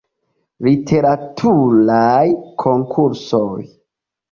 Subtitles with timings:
[0.67, 2.25] Literaturaj
[2.67, 3.55] konkursoj.